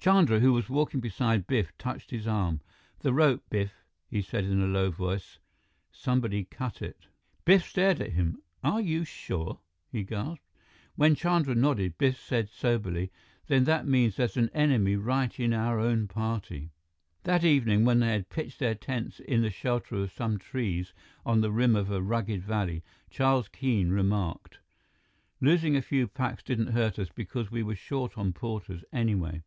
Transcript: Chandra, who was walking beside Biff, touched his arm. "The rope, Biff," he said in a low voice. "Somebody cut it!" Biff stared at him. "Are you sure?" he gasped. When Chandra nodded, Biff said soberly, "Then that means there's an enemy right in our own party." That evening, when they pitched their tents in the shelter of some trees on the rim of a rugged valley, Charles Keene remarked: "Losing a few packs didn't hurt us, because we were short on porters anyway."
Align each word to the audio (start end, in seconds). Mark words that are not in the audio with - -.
Chandra, 0.00 0.38
who 0.38 0.52
was 0.52 0.70
walking 0.70 1.00
beside 1.00 1.48
Biff, 1.48 1.76
touched 1.76 2.12
his 2.12 2.24
arm. 2.26 2.60
"The 3.00 3.12
rope, 3.12 3.42
Biff," 3.50 3.72
he 4.06 4.22
said 4.22 4.44
in 4.44 4.60
a 4.60 4.66
low 4.66 4.92
voice. 4.92 5.38
"Somebody 5.90 6.44
cut 6.44 6.80
it!" 6.80 7.08
Biff 7.44 7.64
stared 7.64 8.00
at 8.00 8.12
him. 8.12 8.40
"Are 8.62 8.80
you 8.80 9.02
sure?" 9.04 9.58
he 9.90 10.04
gasped. 10.04 10.44
When 10.94 11.16
Chandra 11.16 11.54
nodded, 11.56 11.98
Biff 11.98 12.16
said 12.16 12.48
soberly, 12.48 13.10
"Then 13.48 13.64
that 13.64 13.88
means 13.88 14.14
there's 14.16 14.36
an 14.36 14.50
enemy 14.54 14.94
right 14.94 15.38
in 15.38 15.52
our 15.52 15.80
own 15.80 16.06
party." 16.06 16.70
That 17.24 17.42
evening, 17.42 17.84
when 17.84 17.98
they 17.98 18.22
pitched 18.22 18.60
their 18.60 18.76
tents 18.76 19.18
in 19.18 19.42
the 19.42 19.50
shelter 19.50 19.96
of 19.96 20.12
some 20.12 20.38
trees 20.38 20.94
on 21.26 21.40
the 21.40 21.50
rim 21.52 21.74
of 21.74 21.90
a 21.90 22.00
rugged 22.00 22.44
valley, 22.44 22.84
Charles 23.10 23.48
Keene 23.48 23.90
remarked: 23.90 24.60
"Losing 25.40 25.74
a 25.74 25.82
few 25.82 26.06
packs 26.06 26.44
didn't 26.44 26.68
hurt 26.68 27.00
us, 27.00 27.08
because 27.12 27.50
we 27.50 27.64
were 27.64 27.74
short 27.76 28.16
on 28.16 28.32
porters 28.32 28.84
anyway." 28.92 29.42